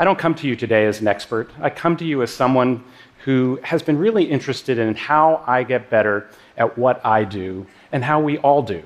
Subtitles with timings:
[0.00, 1.50] I don't come to you today as an expert.
[1.60, 2.82] I come to you as someone
[3.24, 8.02] who has been really interested in how I get better at what I do and
[8.02, 8.82] how we all do.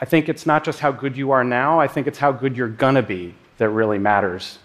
[0.00, 2.56] I think it's not just how good you are now, I think it's how good
[2.56, 4.60] you're gonna be that really matters.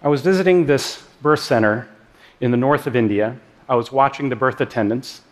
[0.00, 1.88] I was visiting this birth center
[2.40, 3.36] in the north of India.
[3.68, 5.22] I was watching the birth attendants,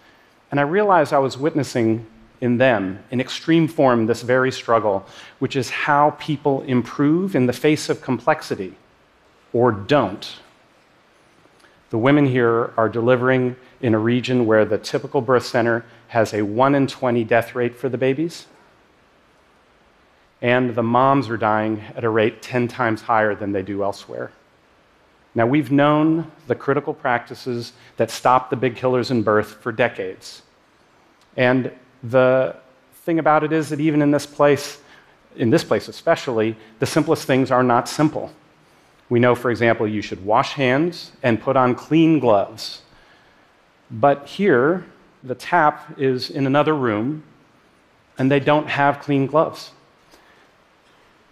[0.50, 2.04] and I realized I was witnessing
[2.40, 5.06] in them, in extreme form, this very struggle,
[5.38, 8.74] which is how people improve in the face of complexity
[9.52, 10.36] or don't.
[11.90, 16.42] The women here are delivering in a region where the typical birth center has a
[16.42, 18.46] 1 in 20 death rate for the babies,
[20.40, 24.30] and the moms are dying at a rate 10 times higher than they do elsewhere.
[25.34, 30.42] Now, we've known the critical practices that stop the big killers in birth for decades.
[31.36, 31.70] And
[32.02, 32.56] the
[33.04, 34.80] thing about it is that even in this place,
[35.36, 38.32] in this place especially, the simplest things are not simple.
[39.08, 42.82] We know, for example, you should wash hands and put on clean gloves.
[43.90, 44.86] But here,
[45.22, 47.24] the tap is in another room,
[48.16, 49.72] and they don't have clean gloves.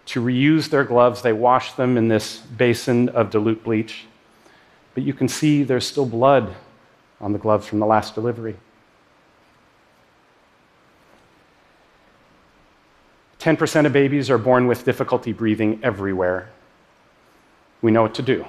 [0.07, 4.05] To reuse their gloves, they wash them in this basin of dilute bleach.
[4.93, 6.55] But you can see there's still blood
[7.21, 8.57] on the gloves from the last delivery.
[13.39, 16.49] 10% of babies are born with difficulty breathing everywhere.
[17.81, 18.45] We know what to do.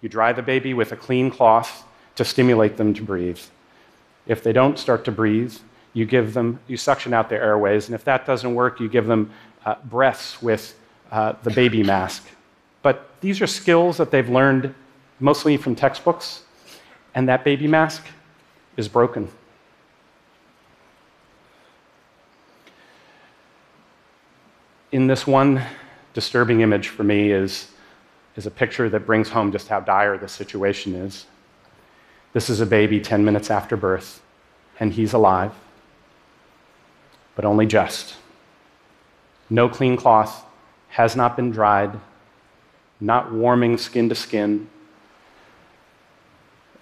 [0.00, 1.84] You dry the baby with a clean cloth
[2.16, 3.40] to stimulate them to breathe.
[4.26, 5.54] If they don't start to breathe,
[5.92, 9.06] you give them, you suction out their airways, and if that doesn't work, you give
[9.06, 9.30] them
[9.66, 10.74] uh, breaths with
[11.10, 12.24] uh, the baby mask.
[12.80, 14.74] But these are skills that they've learned
[15.20, 16.42] mostly from textbooks,
[17.14, 18.04] and that baby mask
[18.78, 19.28] is broken.
[24.92, 25.62] In this one
[26.12, 27.68] disturbing image for me is,
[28.36, 31.26] is a picture that brings home just how dire the situation is.
[32.34, 34.22] This is a baby 10 minutes after birth,
[34.78, 35.52] and he's alive,
[37.34, 38.16] but only just.
[39.48, 40.44] No clean cloth,
[40.88, 41.98] has not been dried,
[43.00, 44.68] not warming skin to skin,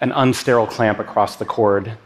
[0.01, 1.97] an unsterile clamp across the cord.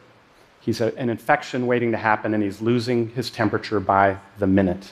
[0.59, 4.91] He's a, an infection waiting to happen, and he's losing his temperature by the minute.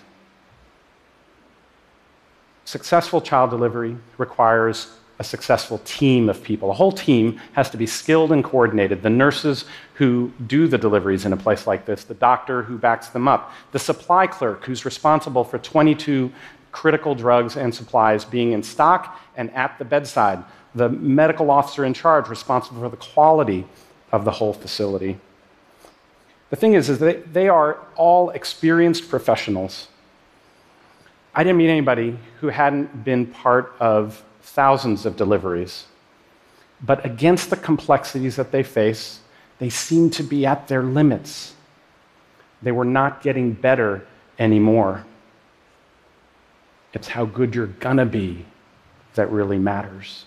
[2.66, 6.72] Successful child delivery requires a successful team of people.
[6.72, 9.04] A whole team has to be skilled and coordinated.
[9.04, 9.66] The nurses
[9.96, 13.52] who do the deliveries in a place like this, the doctor who backs them up,
[13.72, 16.32] the supply clerk who's responsible for 22
[16.72, 20.44] critical drugs and supplies being in stock and at the bedside,
[20.74, 23.66] the medical officer in charge responsible for the quality
[24.12, 25.20] of the whole facility.
[26.50, 29.88] The thing is, is they, they are all experienced professionals
[31.36, 35.86] I didn't meet anybody who hadn't been part of thousands of deliveries.
[36.82, 39.20] But against the complexities that they face,
[39.58, 41.54] they seemed to be at their limits.
[42.62, 44.06] They were not getting better
[44.38, 45.06] anymore.
[46.94, 48.46] It's how good you're gonna be
[49.16, 50.26] that really matters.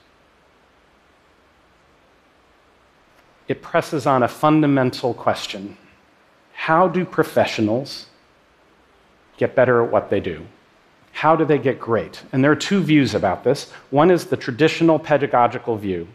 [3.47, 5.77] It presses on a fundamental question
[6.53, 8.07] How do professionals
[9.37, 10.47] get better at what they do?
[11.17, 12.23] How do they get great?
[12.33, 13.71] And there are two views about this.
[13.89, 16.07] One is the traditional pedagogical view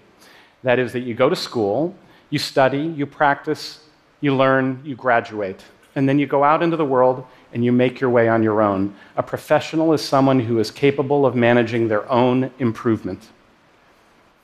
[0.61, 1.95] that is, that you go to school,
[2.29, 3.79] you study, you practice,
[4.19, 7.99] you learn, you graduate, and then you go out into the world and you make
[7.99, 8.93] your way on your own.
[9.15, 13.29] A professional is someone who is capable of managing their own improvement.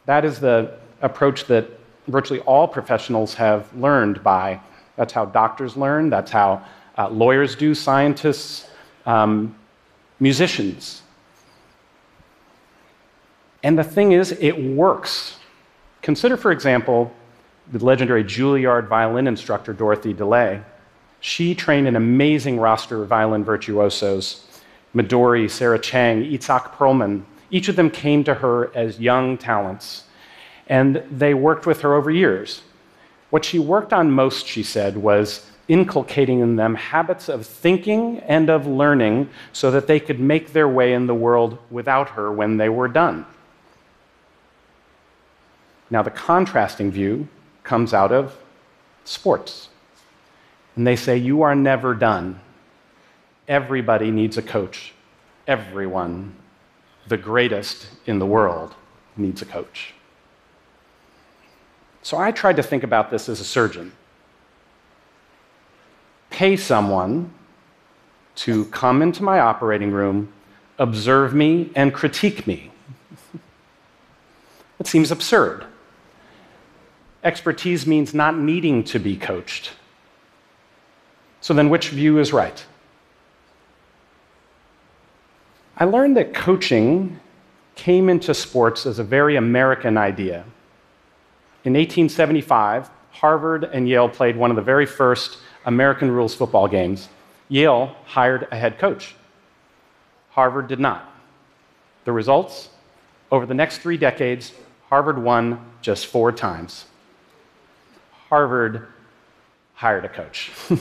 [0.07, 1.69] That is the approach that
[2.07, 4.59] virtually all professionals have learned by.
[4.95, 6.63] That's how doctors learn, that's how
[6.97, 8.67] uh, lawyers do, scientists,
[9.05, 9.55] um,
[10.19, 11.01] musicians.
[13.63, 15.37] And the thing is, it works.
[16.01, 17.11] Consider, for example,
[17.71, 20.63] the legendary Juilliard violin instructor Dorothy DeLay.
[21.19, 24.43] She trained an amazing roster of violin virtuosos
[24.95, 27.23] Midori, Sarah Chang, Itzhak Perlman.
[27.51, 30.03] Each of them came to her as young talents,
[30.67, 32.61] and they worked with her over years.
[33.29, 38.49] What she worked on most, she said, was inculcating in them habits of thinking and
[38.49, 42.57] of learning so that they could make their way in the world without her when
[42.57, 43.25] they were done.
[45.89, 47.27] Now, the contrasting view
[47.63, 48.35] comes out of
[49.03, 49.69] sports.
[50.75, 52.39] And they say, You are never done.
[53.47, 54.93] Everybody needs a coach.
[55.47, 56.35] Everyone,
[57.07, 58.75] the greatest in the world,
[59.15, 59.93] needs a coach.
[62.03, 63.91] So I tried to think about this as a surgeon
[66.37, 67.33] pay someone
[68.35, 70.31] to come into my operating room,
[70.77, 72.69] observe me, and critique me.
[74.79, 75.65] it seems absurd.
[77.23, 79.71] Expertise means not needing to be coached.
[81.41, 82.63] So then, which view is right?
[85.75, 87.19] I learned that coaching
[87.73, 90.45] came into sports as a very American idea.
[91.63, 97.09] In 1875, Harvard and Yale played one of the very first American rules football games.
[97.49, 99.15] Yale hired a head coach.
[100.31, 101.13] Harvard did not.
[102.05, 102.69] The results?
[103.31, 104.53] Over the next three decades,
[104.89, 106.85] Harvard won just four times.
[108.29, 108.87] Harvard
[109.73, 110.51] hired a coach.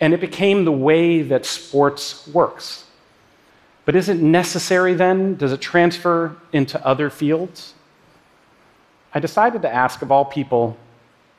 [0.00, 2.86] and it became the way that sports works.
[3.84, 5.36] But is it necessary then?
[5.36, 7.74] Does it transfer into other fields?
[9.12, 10.76] I decided to ask, of all people,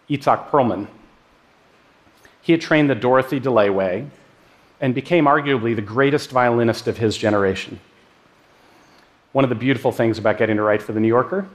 [0.10, 0.88] Itzhak Perlman.
[2.42, 4.08] He had trained the Dorothy DeLay way
[4.82, 7.80] and became arguably the greatest violinist of his generation.
[9.32, 11.48] One of the beautiful things about getting to write for The New Yorker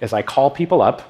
[0.00, 1.02] is I call people up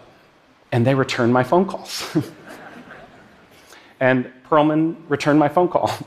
[0.73, 2.17] and they return my phone calls.
[4.01, 5.91] and Perlman returned my phone call.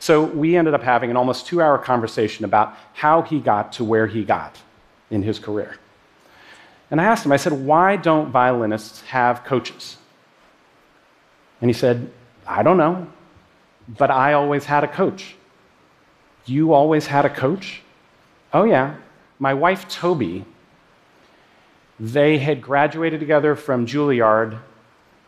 [0.00, 3.84] So we ended up having an almost two hour conversation about how he got to
[3.84, 4.60] where he got
[5.10, 5.78] in his career.
[6.90, 9.96] And I asked him, I said, why don't violinists have coaches?
[11.62, 12.10] And he said,
[12.46, 13.06] I don't know,
[13.88, 15.36] but I always had a coach.
[16.46, 17.82] You always had a coach?
[18.52, 18.96] Oh, yeah.
[19.38, 20.44] My wife, Toby,
[21.98, 24.58] they had graduated together from Juilliard,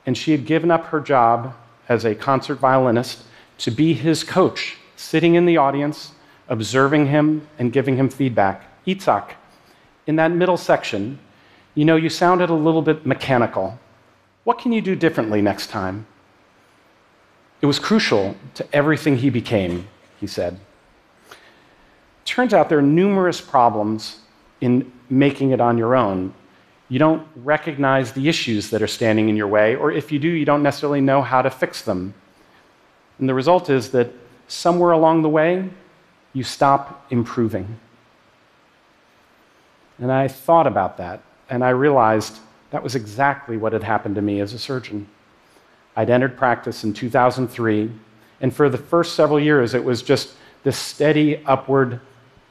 [0.04, 1.54] and she had given up her job
[1.88, 3.24] as a concert violinist
[3.58, 6.12] to be his coach, sitting in the audience,
[6.48, 8.64] observing him, and giving him feedback.
[8.86, 9.30] Itzhak,
[10.06, 11.18] in that middle section,
[11.74, 13.78] you know, you sounded a little bit mechanical.
[14.44, 16.06] What can you do differently next time?
[17.60, 19.88] It was crucial to everything he became,
[20.20, 20.58] he said.
[22.24, 24.20] Turns out there are numerous problems
[24.60, 26.34] in making it on your own.
[26.88, 30.28] You don't recognize the issues that are standing in your way, or if you do,
[30.28, 32.14] you don't necessarily know how to fix them.
[33.18, 34.10] And the result is that
[34.48, 35.68] somewhere along the way,
[36.32, 37.78] you stop improving.
[39.98, 42.38] And I thought about that, and I realized
[42.70, 45.08] that was exactly what had happened to me as a surgeon.
[45.96, 47.90] I'd entered practice in 2003,
[48.40, 52.00] and for the first several years, it was just this steady upward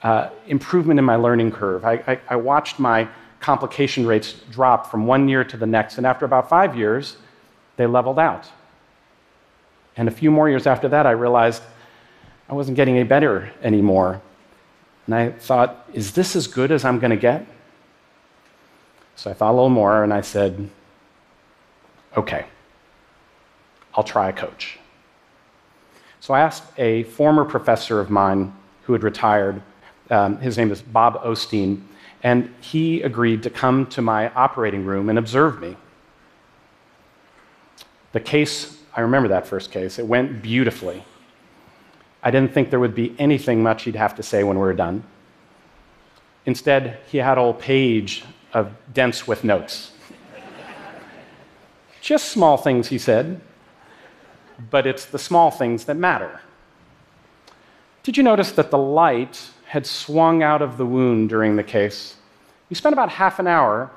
[0.02, 1.86] uh, improvement in my learning curve.
[1.86, 3.08] I, I, I watched my
[3.40, 7.18] complication rates drop from one year to the next, and after about five years,
[7.78, 8.50] they leveled out.
[9.98, 11.62] And a few more years after that, I realized
[12.50, 14.22] I wasn't getting any better anymore.
[15.06, 17.46] And I thought, is this as good as I'm going to get?
[19.16, 20.70] So I thought a little more and I said,
[22.18, 22.46] okay,
[23.96, 24.80] I'll try a coach.
[26.20, 28.54] So I asked a former professor of mine
[28.84, 29.62] who had retired,
[30.10, 31.84] um, his name is Bob Osteen,
[32.24, 35.78] and he agreed to come to my operating room and observe me.
[38.12, 40.00] The case I remember that first case.
[40.00, 41.04] It went beautifully.
[42.24, 44.74] I didn't think there would be anything much he'd have to say when we were
[44.74, 45.04] done.
[46.46, 49.92] Instead, he had a whole page of dense with notes.
[52.02, 53.42] Just small things, he said,
[54.70, 56.42] but it's the small things that matter.
[58.04, 62.16] Did you notice that the light had swung out of the wound during the case?
[62.70, 63.92] We spent about half an hour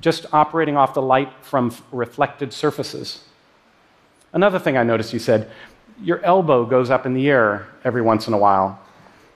[0.00, 3.24] just operating off the light from reflected surfaces.
[4.32, 5.50] Another thing I noticed you said,
[6.02, 8.80] your elbow goes up in the air every once in a while.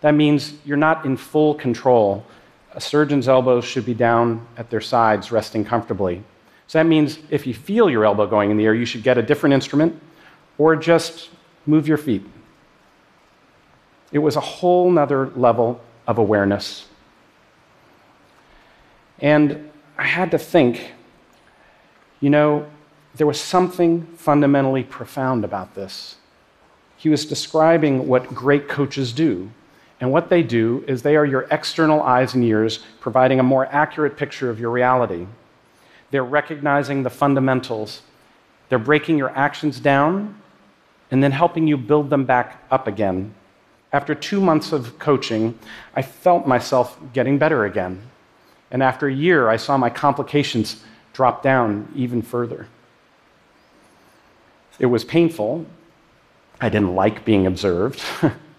[0.00, 2.24] That means you're not in full control.
[2.72, 6.22] A surgeon's elbows should be down at their sides, resting comfortably.
[6.66, 9.18] So that means if you feel your elbow going in the air, you should get
[9.18, 10.00] a different instrument
[10.58, 11.30] or just
[11.66, 12.24] move your feet.
[14.12, 16.86] It was a whole nother level of awareness.
[19.18, 20.92] And I had to think,
[22.20, 22.66] you know,
[23.14, 26.16] there was something fundamentally profound about this.
[26.96, 29.50] He was describing what great coaches do.
[30.00, 33.66] And what they do is they are your external eyes and ears, providing a more
[33.66, 35.26] accurate picture of your reality.
[36.10, 38.02] They're recognizing the fundamentals.
[38.68, 40.40] They're breaking your actions down
[41.10, 43.34] and then helping you build them back up again.
[43.92, 45.58] After two months of coaching,
[45.94, 48.02] I felt myself getting better again.
[48.70, 52.66] And after a year, I saw my complications drop down even further.
[54.78, 55.64] It was painful.
[56.60, 58.02] I didn't like being observed.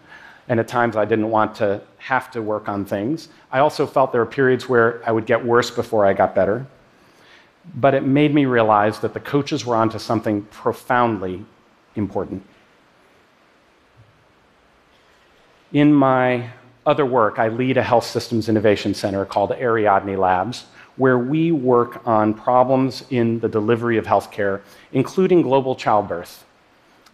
[0.48, 3.30] and at times I didn't want to have to work on things.
[3.52, 6.66] I also felt there were periods where I would get worse before I got better.
[7.76, 11.46] But it made me realize that the coaches were onto something profoundly
[11.98, 12.44] important.
[15.74, 16.50] In my
[16.86, 22.02] other work, I lead a health systems innovation center called Ariadne Labs, where we work
[22.08, 24.62] on problems in the delivery of healthcare,
[24.94, 26.46] including global childbirth.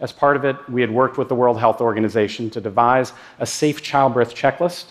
[0.00, 3.46] As part of it, we had worked with the World Health Organization to devise a
[3.46, 4.86] safe childbirth checklist.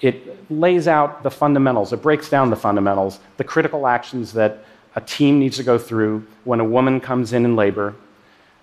[0.00, 4.64] It lays out the fundamentals, it breaks down the fundamentals, the critical actions that
[4.94, 7.94] a team needs to go through when a woman comes in in labor,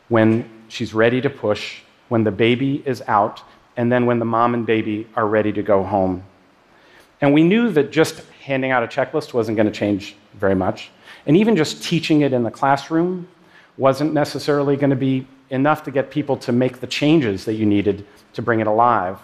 [0.10, 3.42] when she's ready to push, when the baby is out,
[3.78, 6.24] and then when the mom and baby are ready to go home.
[7.22, 10.92] And we knew that just handing out a checklist wasn't going to change very much.
[11.26, 13.28] And even just teaching it in the classroom
[13.78, 17.66] wasn't necessarily going to be enough to get people to make the changes that you
[17.66, 19.20] needed to bring it alive.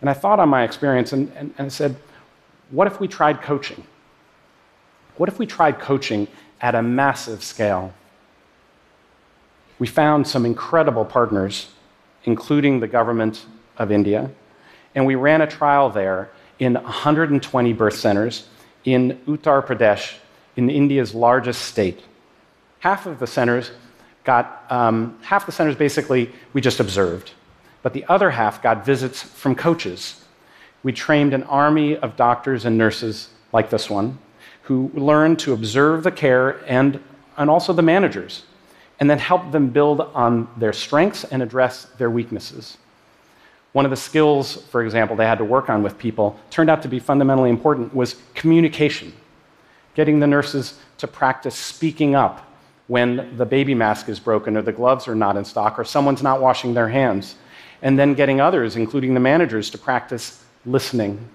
[0.00, 1.96] And I thought on my experience and, and, and said,
[2.70, 3.84] what if we tried coaching?
[5.16, 6.28] What if we tried coaching
[6.60, 7.92] at a massive scale?
[9.78, 11.70] We found some incredible partners,
[12.24, 13.44] including the government
[13.78, 14.30] of India,
[14.94, 18.48] and we ran a trial there in 120 birth centers
[18.84, 20.14] in Uttar Pradesh,
[20.56, 22.02] in India's largest state.
[22.78, 23.72] Half of the centers
[24.24, 27.32] got, um, half the centers basically we just observed,
[27.82, 30.24] but the other half got visits from coaches.
[30.82, 34.18] We trained an army of doctors and nurses like this one
[34.62, 37.00] who learned to observe the care and,
[37.36, 38.44] and also the managers,
[38.98, 42.78] and then help them build on their strengths and address their weaknesses.
[43.72, 46.82] One of the skills, for example, they had to work on with people turned out
[46.82, 49.12] to be fundamentally important was communication.
[49.94, 52.50] Getting the nurses to practice speaking up
[52.86, 56.22] when the baby mask is broken or the gloves are not in stock or someone's
[56.22, 57.34] not washing their hands.
[57.82, 61.28] And then getting others, including the managers, to practice listening.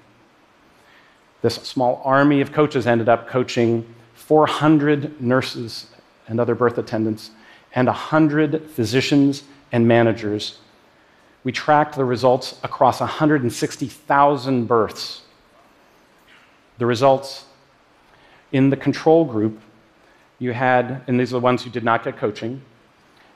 [1.43, 5.87] This small army of coaches ended up coaching 400 nurses
[6.27, 7.29] and other birth attendants
[7.73, 10.59] and 100 physicians and managers
[11.43, 15.21] we tracked the results across 160,000 births.
[16.77, 17.45] The results
[18.51, 19.59] in the control group,
[20.39, 22.61] you had, and these are the ones who did not get coaching,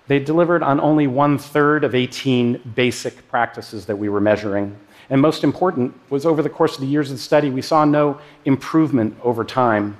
[0.07, 4.77] they delivered on only one third of 18 basic practices that we were measuring.
[5.09, 7.85] And most important was over the course of the years of the study, we saw
[7.85, 9.97] no improvement over time.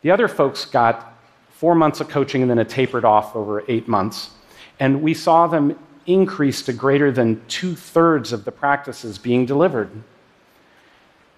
[0.00, 1.13] The other folks got
[1.64, 4.32] four months of coaching and then it tapered off over eight months.
[4.80, 9.90] And we saw them increase to greater than two thirds of the practices being delivered.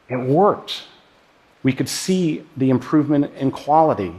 [0.09, 0.83] It worked.
[1.63, 4.13] We could see the improvement in quality.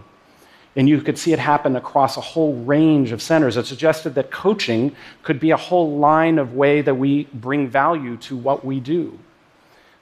[0.77, 3.57] And you could see it happen across a whole range of centers.
[3.57, 8.15] It suggested that coaching could be a whole line of way that we bring value
[8.27, 9.19] to what we do.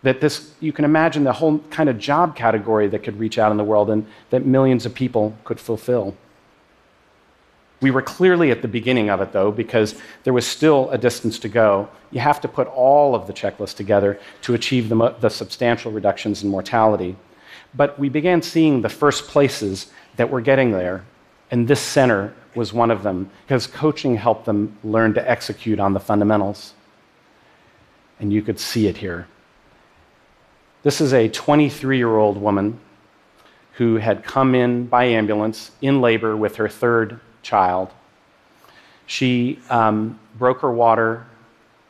[0.05, 3.49] That this, you can imagine the whole kind of job category that could reach out
[3.49, 6.15] in the world and that millions of people could fulfill.
[7.81, 11.39] We were clearly at the beginning of it, though, because there was still a distance
[11.39, 11.89] to go.
[12.11, 16.43] You have to put all of the checklists together to achieve the, the, substantial reductions
[16.43, 17.15] in mortality.
[17.73, 21.03] But we began seeing the first places that were getting there,
[21.49, 25.93] and this center was one of them, because coaching helped them learn to execute on
[25.93, 26.75] the fundamentals.
[28.19, 29.27] And you could see it here.
[30.85, 32.79] This is a 23 year old woman
[33.73, 37.89] who had come in by ambulance in labor with her third child.
[39.07, 41.25] She um, broke her water.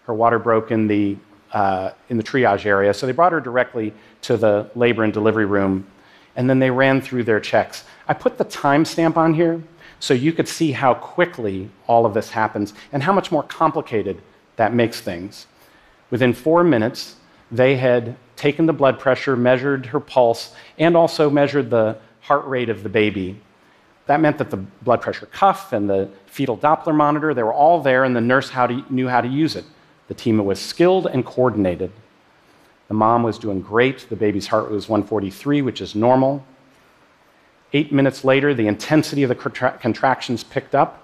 [0.06, 1.18] Her water broke in the,
[1.52, 5.46] uh, in the triage area, so they brought her directly to the labor and delivery
[5.46, 5.86] room,
[6.38, 7.84] and then they ran through their checks.
[8.08, 9.62] I put the timestamp on here
[10.00, 14.22] so you could see how quickly all of this happens and how much more complicated
[14.56, 15.48] that makes things.
[16.12, 17.18] Within four minutes,
[17.52, 22.70] they had taken the blood pressure, measured her pulse, and also measured the heart rate
[22.70, 23.42] of the baby.
[24.06, 27.82] That meant that the blood pressure cuff and the fetal Doppler monitor, they were all
[27.82, 29.66] there, and the nurse how to, knew how to use it.
[30.10, 31.92] The team was skilled and coordinated.
[32.88, 34.08] The mom was doing great.
[34.10, 36.46] The baby's heart was 143, which is normal.
[37.74, 41.04] Eight minutes later, the intensity of the contra- contractions picked up.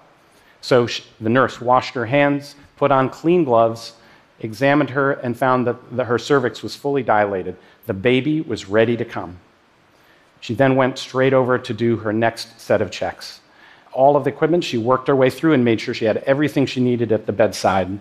[0.60, 3.94] So she, the nurse washed her hands, put on clean gloves,
[4.42, 7.56] examined her, and found that the, her cervix was fully dilated.
[7.86, 9.38] The baby was ready to come.
[10.40, 13.40] She then went straight over to do her next set of checks.
[13.92, 16.66] All of the equipment, she worked her way through and made sure she had everything
[16.66, 17.98] she needed at the bedside.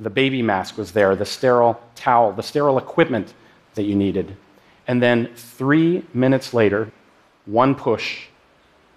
[0.00, 3.34] The baby mask was there, the sterile towel, the sterile equipment
[3.74, 4.36] that you needed.
[4.86, 6.90] And then three minutes later,
[7.46, 8.26] one push,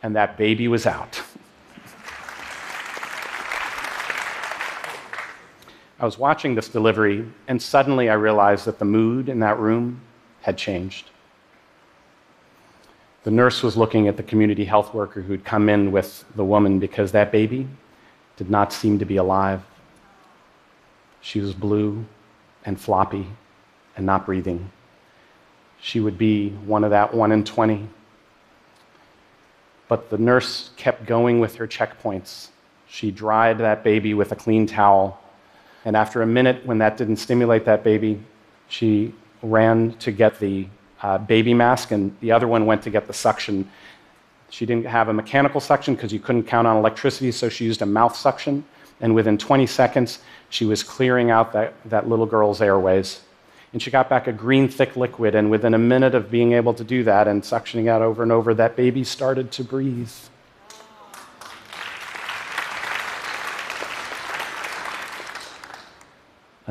[0.02, 1.22] and that baby was out.
[6.02, 10.02] I was watching this delivery, and suddenly I realized that the mood in that room
[10.42, 11.12] had changed.
[13.24, 16.80] The nurse was looking at the community health worker who'd come in with the woman
[16.80, 17.68] because that baby
[18.36, 19.62] did not seem to be alive.
[21.22, 22.04] She was blue,
[22.66, 23.28] and floppy
[23.96, 24.72] and not breathing.
[25.80, 27.88] She would be one of that 1 in 20.
[29.88, 32.50] But the nurse kept going with her checkpoints.
[32.88, 35.20] She dried that baby with a clean towel.
[35.86, 38.22] And after a minute, when that didn't stimulate that baby,
[38.68, 40.68] she ran to get the
[41.02, 43.70] uh, baby mask, and the other one went to get the suction.
[44.50, 47.82] She didn't have a mechanical suction because you couldn't count on electricity, so she used
[47.82, 48.64] a mouth suction.
[49.00, 50.20] And within 20 seconds,
[50.50, 53.22] she was clearing out that, that little girl's airways.
[53.74, 56.74] And she got back a green, thick liquid, and within a minute of being able
[56.76, 60.12] to do that and suctioning out over and over, that baby started to breathe.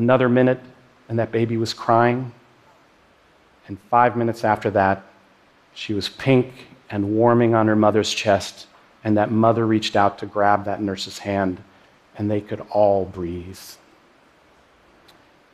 [0.00, 0.60] Another minute,
[1.10, 2.32] and that baby was crying.
[3.68, 5.04] And five minutes after that,
[5.74, 8.66] she was pink and warming on her mother's chest,
[9.04, 11.62] and that mother reached out to grab that nurse's hand,
[12.16, 13.58] and they could all breathe.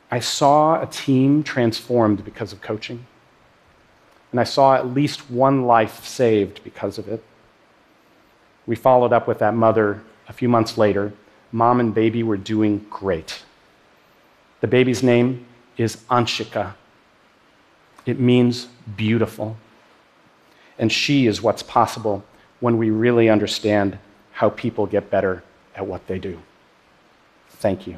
[0.09, 3.05] I saw a team transformed because of coaching,
[4.31, 7.21] and I saw at least one life saved because of it.
[8.65, 11.11] We followed up with that mother a few months later.
[11.51, 13.43] Mom and baby were doing great.
[14.61, 15.45] The baby's name
[15.77, 16.73] is Anshika.
[18.05, 19.57] It means beautiful.
[20.79, 22.23] And she is what's possible
[22.59, 23.97] when we really understand
[24.31, 25.43] how people get better
[25.75, 26.39] at what they do.
[27.49, 27.97] Thank you.